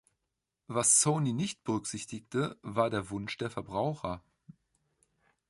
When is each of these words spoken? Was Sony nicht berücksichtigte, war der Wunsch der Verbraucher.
Was 0.65 0.99
Sony 1.01 1.31
nicht 1.31 1.63
berücksichtigte, 1.63 2.57
war 2.63 2.89
der 2.89 3.11
Wunsch 3.11 3.37
der 3.37 3.51
Verbraucher. 3.51 4.23